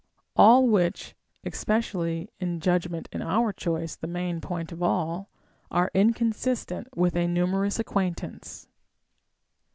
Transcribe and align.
All 0.35 0.67
Λvhich 0.67 1.13
(especially 1.43 2.27
judgment 2.57 3.07
in 3.11 3.21
our 3.21 3.53
choice, 3.53 3.95
the 3.95 4.07
main 4.07 4.41
point 4.41 4.71
of 4.71 4.81
all) 4.81 5.29
are 5.69 5.91
inconsistent 5.93 6.87
with 6.97 7.15
a 7.15 7.27
numerous 7.27 7.77
acquaintance. 7.77 8.67